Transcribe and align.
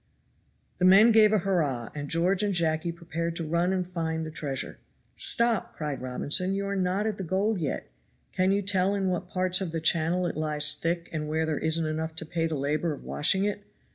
The 0.79 0.85
men 0.85 1.11
gave 1.11 1.31
a 1.31 1.37
hurrah, 1.37 1.89
and 1.93 2.09
George 2.09 2.41
and 2.41 2.55
Jacky 2.55 2.91
prepared 2.91 3.35
to 3.35 3.43
run 3.45 3.71
and 3.71 3.85
find 3.87 4.25
the 4.25 4.31
treasure. 4.31 4.79
"Stop," 5.15 5.75
cried 5.75 6.01
Robinson, 6.01 6.55
"you 6.55 6.65
are 6.65 6.75
not 6.75 7.05
at 7.05 7.17
the 7.19 7.23
gold 7.23 7.59
yet. 7.59 7.87
Can 8.31 8.51
you 8.51 8.63
tell 8.63 8.95
in 8.95 9.09
what 9.09 9.29
parts 9.29 9.61
of 9.61 9.71
the 9.71 9.79
channel 9.79 10.25
it 10.25 10.35
lies 10.35 10.75
thick 10.75 11.07
and 11.13 11.27
where 11.29 11.45
there 11.45 11.59
isn't 11.59 11.85
enough 11.85 12.15
to 12.15 12.25
pay 12.25 12.47
the 12.47 12.55
labor 12.55 12.93
of 12.93 13.03
washing 13.03 13.43
it? 13.43 13.63